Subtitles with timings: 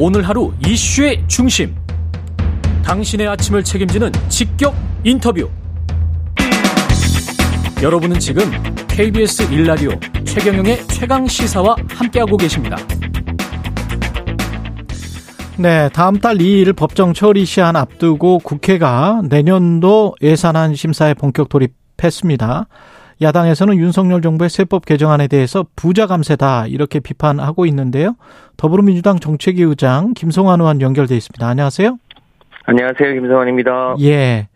[0.00, 1.74] 오늘 하루 이슈의 중심.
[2.84, 4.72] 당신의 아침을 책임지는 직격
[5.02, 5.50] 인터뷰.
[7.82, 8.44] 여러분은 지금
[8.86, 12.76] KBS 1라디오 최경영의 최강 시사와 함께하고 계십니다.
[15.56, 22.68] 네, 다음 달 2일 법정 처리 시한 앞두고 국회가 내년도 예산안 심사에 본격 돌입했습니다.
[23.20, 28.14] 야당에서는 윤석열 정부의 세법 개정안에 대해서 부자 감세다 이렇게 비판하고 있는데요.
[28.56, 31.46] 더불어민주당 정책위 의장 김성환 의원 연결돼 있습니다.
[31.46, 31.98] 안녕하세요.
[32.64, 33.14] 안녕하세요.
[33.14, 33.96] 김성환입니다.
[34.02, 34.48] 예.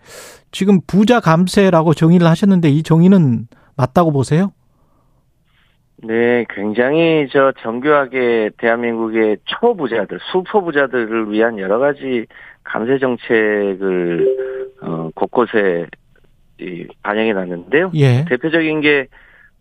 [0.52, 3.46] 지금 부자 감세라고 정의를 하셨는데 이 정의는
[3.76, 4.52] 맞다고 보세요?
[6.04, 12.26] 네, 굉장히 저 정교하게 대한민국의 초부자들, 수포부자들을 위한 여러 가지
[12.64, 14.36] 감세 정책을
[14.82, 15.86] 어, 곳곳에
[17.02, 17.90] 반영이 났는데요.
[17.94, 18.24] 예.
[18.28, 19.06] 대표적인 게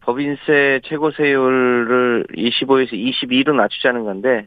[0.01, 4.45] 법인세 최고세율을 25에서 22로 낮추자는 건데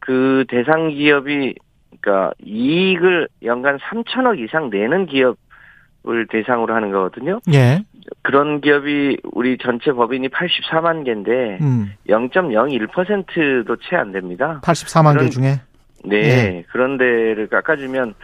[0.00, 1.54] 그 대상 기업이
[2.00, 7.40] 그러니까 이익을 연간 3천억 이상 내는 기업을 대상으로 하는 거거든요.
[7.52, 7.82] 예.
[8.22, 11.92] 그런 기업이 우리 전체 법인이 84만 개인데 음.
[12.08, 14.60] 0.01%도 채 안 됩니다.
[14.62, 15.60] 84만 그런, 개 중에
[16.04, 16.16] 네.
[16.16, 16.64] 예.
[16.70, 18.14] 그런 데를 깎아주면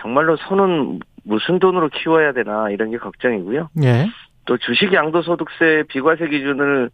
[0.00, 3.68] 정말로 손은 무슨 돈으로 키워야 되나 이런 게 걱정이고요.
[3.82, 4.06] 예.
[4.46, 6.90] 또 주식 양도소득세 비과세 기준을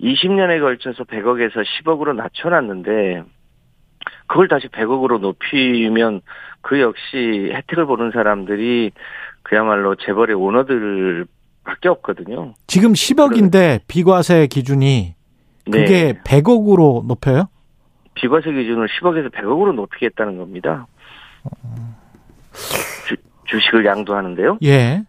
[0.00, 3.22] 20년에 걸쳐서 100억에서 10억으로 낮춰놨는데
[4.26, 6.20] 그걸 다시 100억으로 높이면
[6.62, 8.92] 그 역시 혜택을 보는 사람들이
[9.42, 11.26] 그야말로 재벌의 오너들
[11.64, 12.54] 밖에 없거든요.
[12.66, 15.14] 지금 10억인데 비과세 기준이
[15.64, 16.20] 그게 네.
[16.24, 17.48] 100억으로 높여요?
[18.14, 20.86] 비과세 기준을 10억에서 100억으로 높이겠다는 겁니다.
[23.44, 24.58] 주, 주식을 양도하는데요.
[24.64, 25.02] 예.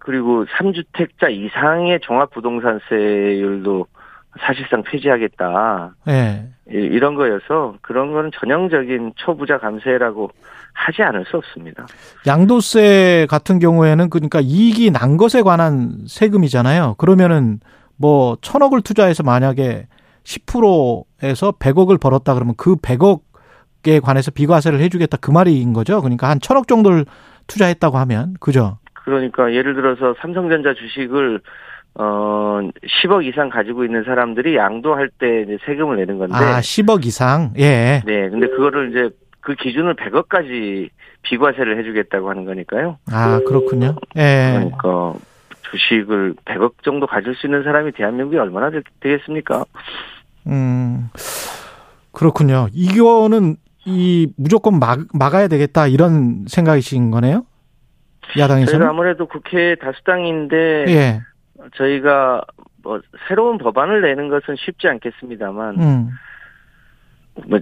[0.00, 3.86] 그리고 3주택자 이상의 종합부동산세율도
[4.40, 5.94] 사실상 폐지하겠다.
[6.08, 6.48] 예.
[6.68, 10.30] 이- 이런 거여서 그런 거는 전형적인 초부자 감세라고
[10.72, 11.86] 하지 않을 수 없습니다.
[12.26, 16.94] 양도세 같은 경우에는 그러니까 이익이 난 것에 관한 세금이잖아요.
[16.98, 17.60] 그러면은
[17.96, 19.86] 뭐 천억을 투자해서 만약에
[20.24, 26.00] 10%에서 100억을 벌었다 그러면 그 100억에 관해서 비과세를 해주겠다 그 말인 거죠.
[26.02, 27.04] 그러니까 한 천억 정도를
[27.46, 28.78] 투자했다고 하면 그죠?
[28.94, 31.40] 그러니까 예를 들어서 삼성전자 주식을
[31.96, 32.60] 어
[33.02, 38.02] 10억 이상 가지고 있는 사람들이 양도할 때 이제 세금을 내는 건데 아 10억 이상 예.
[38.04, 40.88] 네, 근데 그거를 이제 그 기준을 100억까지
[41.22, 42.98] 비과세를 해주겠다고 하는 거니까요.
[43.12, 43.94] 아 그렇군요.
[44.16, 44.54] 예.
[44.54, 45.14] 그러니까
[45.70, 49.64] 주식을 100억 정도 가질 수 있는 사람이 대한민국에 얼마나 되, 되겠습니까?
[50.46, 51.10] 음
[52.12, 52.68] 그렇군요.
[52.72, 53.56] 이거는
[53.86, 57.44] 이 무조건 막 막아야 되겠다 이런 생각이신 거네요.
[58.38, 61.20] 야당에서는 저희가 아무래도 국회 다수당인데 예.
[61.76, 62.42] 저희가
[62.82, 66.08] 뭐 새로운 법안을 내는 것은 쉽지 않겠습니다만 음.
[67.46, 67.60] 뭐,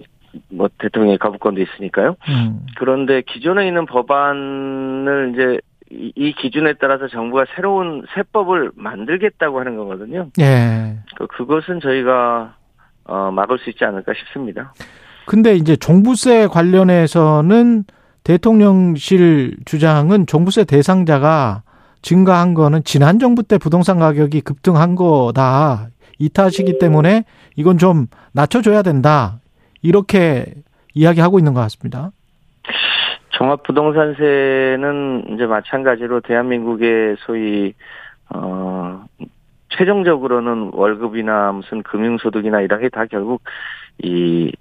[0.50, 2.16] 뭐 대통령의 거부권도 있으니까요.
[2.28, 2.66] 음.
[2.78, 5.60] 그런데 기존에 있는 법안을 이제
[5.90, 10.28] 이, 이 기준에 따라서 정부가 새로운 세법을 만들겠다고 하는 거거든요.
[10.40, 10.98] 예.
[11.16, 12.56] 그 그것은 저희가
[13.04, 14.72] 어, 막을 수 있지 않을까 싶습니다.
[15.26, 17.84] 근데 이제 종부세 관련해서는
[18.24, 21.62] 대통령실 주장은 종부세 대상자가
[22.02, 25.88] 증가한 거는 지난 정부 때 부동산 가격이 급등한 거다.
[26.18, 27.24] 이 탓이기 때문에
[27.56, 29.38] 이건 좀 낮춰줘야 된다.
[29.82, 30.46] 이렇게
[30.94, 32.10] 이야기하고 있는 것 같습니다.
[33.30, 37.72] 종합부동산세는 이제 마찬가지로 대한민국의 소위
[38.30, 39.04] 어
[39.70, 43.42] 최종적으로는 월급이나 무슨 금융소득이나 이런 게 다 결국
[43.98, 44.52] 이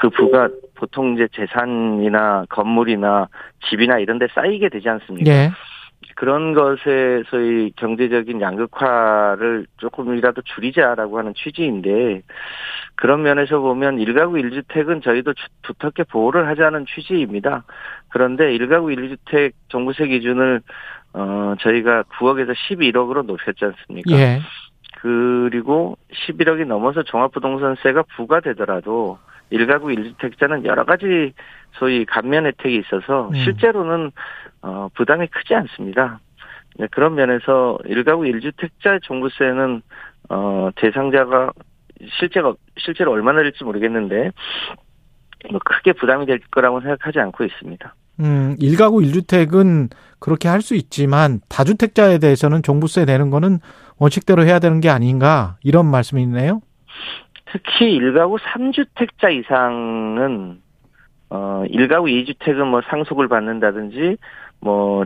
[0.00, 3.28] 그 부가 보통 이제 재산이나 건물이나
[3.68, 5.30] 집이나 이런 데 쌓이게 되지 않습니까?
[5.30, 5.50] 예.
[6.16, 12.22] 그런 것에 소위 경제적인 양극화를 조금이라도 줄이자라고 하는 취지인데
[12.94, 17.64] 그런 면에서 보면 1가구 1주택은 저희도 주- 두텁게 보호를 하자는 취지입니다.
[18.08, 20.62] 그런데 1가구 1주택 종부세 기준을
[21.12, 24.16] 어 저희가 9억에서 11억으로 높였지 않습니까?
[24.16, 24.40] 예.
[25.02, 29.18] 그리고 11억이 넘어서 종합부동산세가 부과되더라도
[29.52, 31.32] 1가구 1주택자는 여러 가지
[31.72, 33.34] 소위 감면 혜택이 있어서 음.
[33.34, 34.12] 실제로는
[34.62, 36.20] 어, 부담이 크지 않습니다.
[36.76, 39.82] 네, 그런 면에서 1가구 1주택자 종부세는
[40.28, 41.52] 어, 대상자가
[42.18, 44.30] 실제가 실제로 얼마나 될지 모르겠는데
[45.50, 47.94] 뭐 크게 부담이 될 거라고 생각하지 않고 있습니다.
[48.20, 49.88] 음, 1가구 1주택은
[50.18, 53.58] 그렇게 할 수 있지만 다주택자에 대해서는 종부세 내는 거는
[53.98, 56.60] 원칙대로 해야 되는 게 아닌가 이런 말씀이네요.
[57.52, 60.60] 특히 1가구 3주택자 이상은
[61.30, 64.16] 어 1가구 2주택은 뭐 상속을 받는다든지
[64.60, 65.04] 뭐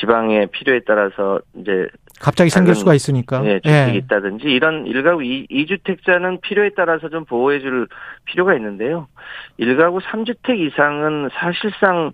[0.00, 1.88] 지방의 필요에 따라서 이제
[2.20, 3.40] 갑자기 생길 수가 있으니까.
[3.40, 3.96] 네, 주택이 예.
[3.96, 7.88] 있다든지 이런 일가구 2, 주택자는 필요에 따라서 좀 보호해 줄
[8.24, 9.08] 필요가 있는데요.
[9.56, 12.12] 일가구 3주택 이상은 사실상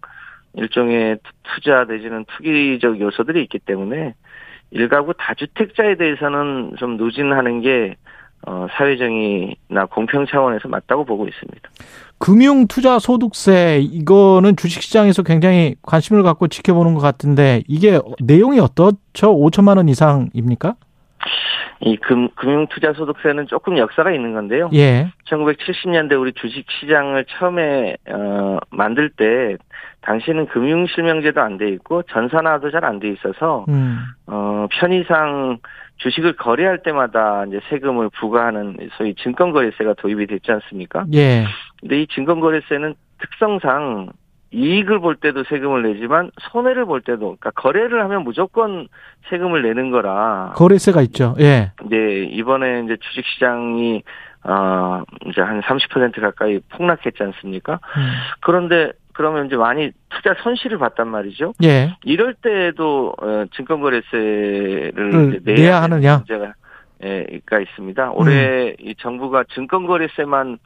[0.54, 4.14] 일종의 투자 내지는 투기적 요소들이 있기 때문에
[4.72, 7.96] 일가구 다주택자에 대해서는 좀 누진하는 게
[8.46, 11.68] 어, 사회정의나 공평 차원에서 맞다고 보고 있습니다.
[12.18, 19.34] 금융 투자 소득세 이거는 주식시장에서 굉장히 관심을 갖고 지켜보는 것 같은데 이게 내용이 어떻죠?
[19.36, 20.74] 5천만 원 이상입니까?
[21.82, 24.68] 이 금, 금융투자소득세는 조금 역사가 있는 건데요.
[24.74, 25.08] 예.
[25.30, 29.56] 1970년대 우리 주식시장을 처음에 어, 만들 때
[30.02, 33.98] 당시는 금융실명제도 안 돼 있고 전산화도 잘 안 돼 있어서 음.
[34.26, 35.58] 어, 편의상
[36.00, 41.04] 주식을 거래할 때마다 이제 세금을 부과하는 소위 증권거래세가 도입이 됐지 않습니까?
[41.12, 41.44] 예.
[41.80, 44.10] 근데 이 증권거래세는 특성상
[44.52, 48.88] 이익을 볼 때도 세금을 내지만 손해를 볼 때도 그러니까 거래를 하면 무조건
[49.28, 51.36] 세금을 내는 거라 거래세가 있죠.
[51.38, 51.72] 예.
[51.88, 54.02] 네, 이번에 이제 주식 시장이
[54.42, 57.74] 어 이제 한 30% 가까이 폭락했지 않습니까?
[57.74, 58.10] 음.
[58.40, 61.54] 그런데 그러면 이제 많이 투자 손실을 봤단 말이죠.
[61.64, 61.96] 예.
[62.04, 66.54] 이럴 때도 어, 증권거래세를 그 내야, 내야 하느냐 문제가
[67.46, 68.10] 가 있습니다.
[68.12, 68.74] 올해 음.
[68.80, 70.58] 이 정부가 증권거래세만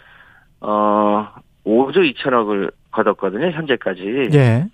[0.60, 1.28] 어
[1.64, 3.50] 5조 2천억을 거뒀거든요.
[3.50, 4.30] 현재까지.
[4.34, 4.66] 예.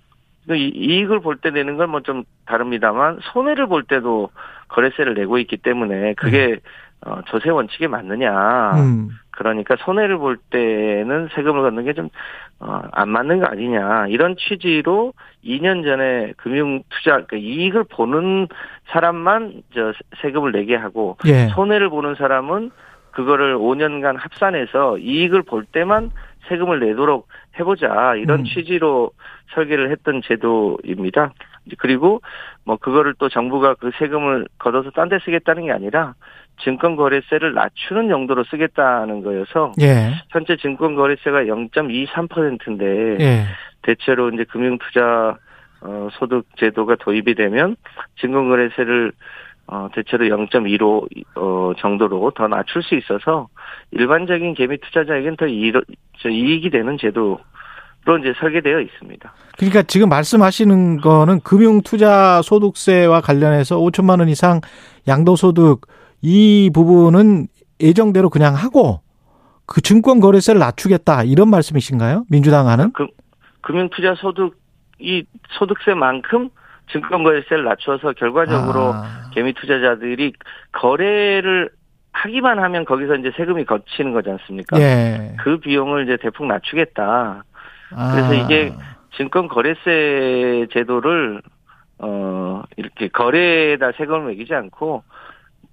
[0.49, 4.31] 이익을 볼 때 내는 건 뭐 좀 다릅니다만 손해를 볼 때도
[4.69, 6.59] 거래세를 내고 있기 때문에 그게 음.
[7.05, 8.71] 어, 조세 원칙에 맞느냐.
[8.75, 9.09] 음.
[9.31, 12.09] 그러니까 손해를 볼 때는 세금을 걷는 게 좀,
[12.59, 14.07] 어, 안 맞는 거 아니냐.
[14.07, 15.13] 이런 취지로
[15.43, 18.47] 2년 전에 금융 투자, 그러니까 이익을 보는
[18.87, 21.47] 사람만 저 세금을 내게 하고, 예.
[21.49, 22.71] 손해를 보는 사람은
[23.11, 26.11] 그거를 5년간 합산해서 이익을 볼 때만
[26.47, 27.27] 세금을 내도록
[27.59, 28.15] 해보자.
[28.15, 28.43] 이런 음.
[28.45, 29.11] 취지로
[29.53, 31.33] 설계를 했던 제도입니다.
[31.77, 32.21] 그리고
[32.63, 36.15] 뭐 그거를 또 정부가 그 세금을 걷어서 딴 데 쓰겠다는 게 아니라
[36.63, 40.11] 증권거래세를 낮추는 용도로 쓰겠다는 거여서 예.
[40.29, 43.45] 현재 증권거래세가 0.23%인데 예.
[43.81, 45.37] 대체로 이제 금융투자
[45.81, 47.75] 어, 소득 제도가 도입이 되면
[48.19, 49.11] 증권거래세를
[49.67, 53.47] 어, 대체로 0.15 어, 정도로 더 낮출 수 있어서
[53.91, 55.71] 일반적인 개미 투자자에겐 더 이,
[56.25, 57.39] 이익이 되는 제도
[58.03, 59.31] 로 이제 설계되어 있습니다.
[59.59, 64.59] 그러니까 지금 말씀하시는 거는 금융 투자 소득세와 관련해서 5천만 원 이상
[65.07, 65.81] 양도소득
[66.21, 67.47] 이 부분은
[67.79, 69.01] 예정대로 그냥 하고
[69.65, 72.25] 그 증권 거래세를 낮추겠다 이런 말씀이신가요?
[72.29, 72.91] 민주당 하는?
[72.93, 73.07] 그,
[73.61, 74.59] 금융투자 소득
[74.99, 75.23] 이
[75.57, 76.49] 소득세만큼
[76.91, 79.29] 증권 거래세를 낮춰서 결과적으로 아.
[79.33, 80.33] 개미 투자자들이
[80.71, 81.69] 거래를
[82.11, 84.79] 하기만 하면 거기서 이제 세금이 거치는 거지 않습니까?
[84.79, 85.35] 예.
[85.39, 87.43] 그 비용을 이제 대폭 낮추겠다.
[87.95, 88.11] 아.
[88.11, 88.73] 그래서 이게
[89.15, 91.41] 증권 거래세 제도를
[91.99, 95.03] 어 이렇게 거래에다 세금을 매기지 않고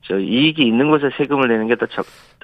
[0.02, 1.86] 저 이익이 있는 곳에 세금을 내는 게 더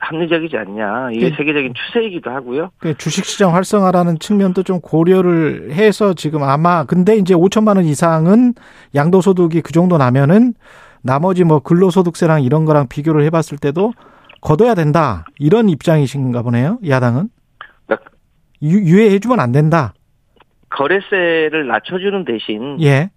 [0.00, 1.10] 합리적이지 않냐.
[1.12, 1.36] 이게 네.
[1.36, 2.70] 세계적인 추세이기도 하고요.
[2.78, 8.54] 그 주식시장 활성화라는 측면도 좀 고려를 해서 지금 아마 근데 이제 5천만 원 이상은
[8.94, 10.54] 양도소득이 그 정도 나면은
[11.02, 13.92] 나머지 뭐 근로소득세랑 이런 거랑 비교를 해봤을 때도
[14.40, 16.78] 걷어야 된다 이런 입장이신가 보네요.
[16.86, 17.28] 야당은
[17.86, 18.10] 그러니까
[18.62, 19.94] 유, 예해주면 안 된다.
[20.70, 23.10] 거래세를 낮춰주는 대신 예.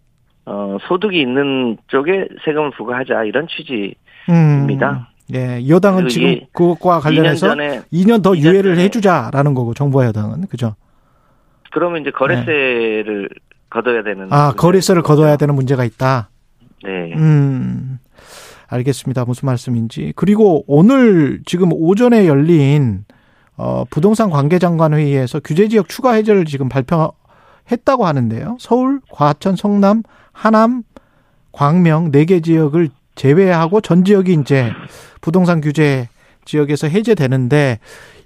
[0.49, 3.95] 어, 소득이 있는 쪽에 세금을 부과하자 이런 취지.
[4.29, 5.09] 입니다.
[5.29, 10.05] 음, 예, 여당은 지금 그것과 관련해서 2년, 전에, 2년 더 2년 유예를 해주자라는 거고 정부와
[10.05, 10.75] 여당은 그죠?
[11.71, 13.39] 그러면 이제 거래세를 네.
[13.69, 16.29] 걷어야 되는 아 거래세를 걷어야 되는 문제가 있다.
[16.83, 17.13] 네.
[17.15, 17.99] 음.
[18.69, 19.25] 알겠습니다.
[19.25, 20.13] 무슨 말씀인지.
[20.15, 23.03] 그리고 오늘 지금 오전에 열린
[23.57, 27.11] 어 부동산 관계장관 회의에서 규제 지역 추가 해제를 지금 발표
[27.69, 28.57] 했다고 하는데요.
[28.59, 30.03] 서울, 과천, 성남,
[30.37, 30.83] 하남,
[31.51, 34.71] 광명 네 개 지역을 제외하고 전 지역이 이제
[35.21, 36.07] 부동산 규제
[36.45, 37.79] 지역에서 해제되는데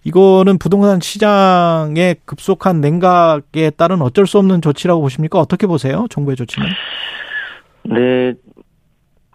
[0.03, 5.39] 이거는 부동산 시장의 급속한 냉각에 따른 어쩔 수 없는 조치라고 보십니까?
[5.39, 6.05] 어떻게 보세요?
[6.09, 6.67] 정부의 조치는?
[7.85, 8.33] 네.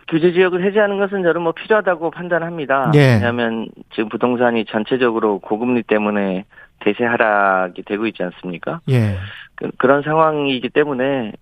[0.09, 2.93] 규제 지역을 해제하는 것은 저는 뭐 필요하다고 판단합니다.
[2.95, 3.15] 예.
[3.15, 6.45] 왜냐하면 지금 부동산이 전체적으로 고금리 때문에
[6.81, 8.81] 대세 하락이 되고 있지 않습니까?
[8.91, 9.17] 예.
[9.57, 11.33] 그, 런 상황이기 때문에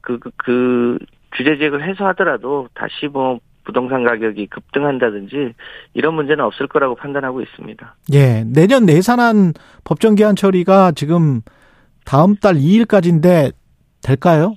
[0.00, 0.98] 그, 그, 그
[1.32, 5.54] 규제 지역을 해소하더라도 다시 뭐 부동산 가격이 급등한다든지
[5.94, 7.94] 이런 문제는 없을 거라고 판단하고 있습니다.
[8.12, 9.52] 예, 내년 내산한
[9.84, 11.42] 법정 기한 처리가 지금
[12.04, 13.52] 다음 달 2일까지인데
[14.02, 14.54] 될까요?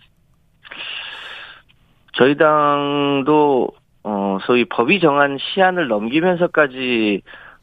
[2.13, 3.69] 저희 당도
[4.03, 7.21] 어 소위 법이 정한 시한을 넘기면서까지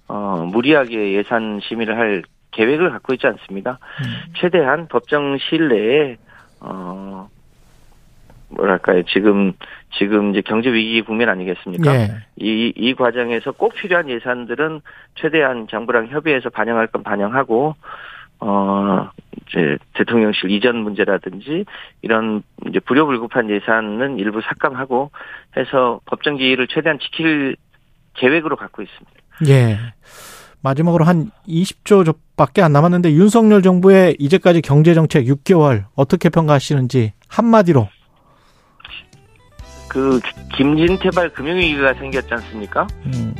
[0.09, 3.78] 어 무리하게 예산 심의를 할 계획을 갖고 있지 않습니다.
[4.02, 4.33] 음.
[4.37, 6.16] 최대한 법정 시일 내에
[6.61, 7.28] 어
[8.49, 9.54] 뭐랄까요 지금
[9.97, 11.95] 지금 이제 경제 위기 국면 아니겠습니까?
[11.95, 12.09] 예.
[12.37, 14.80] 이, 이 과정에서 꼭 필요한 예산들은
[15.16, 17.75] 최대한 정부랑 협의해서 반영할 건 반영하고,
[18.40, 19.11] 어,
[19.49, 21.64] 이제 대통령실 이전 문제라든지
[22.02, 25.11] 이런 이제 불효불급한 예산은 일부 삭감하고
[25.57, 27.57] 해서 법정 기일을 최대한 지킬
[28.14, 29.11] 계획으로 갖고 있습니다.
[29.49, 29.78] 예.
[30.62, 37.88] 마지막으로 한 20조 밖에 안 남았는데 윤석열 정부의 이제까지 경제 정책 6개월 어떻게 평가하시는지 한마디로.
[39.88, 40.20] 그
[40.56, 42.86] 김진태발 금융위기가 생겼지 않습니까?
[43.06, 43.34] 음,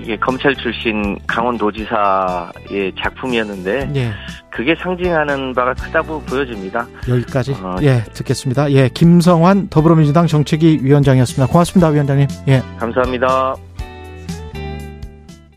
[0.00, 4.12] 이게 검찰 출신 강원도지사의 작품이었는데 예.
[4.50, 6.86] 그게 상징하는 바가 크다고 보여집니다.
[7.08, 7.52] 여기까지.
[7.54, 8.70] 어, 예, 듣겠습니다.
[8.70, 11.52] 예, 김성환 더불어민주당 정책위 위원장이었습니다.
[11.52, 12.28] 고맙습니다, 위원장님.
[12.48, 12.62] 예.
[12.78, 13.56] 감사합니다.